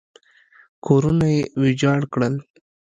[0.85, 2.35] کورونه یې ویجاړ کړل.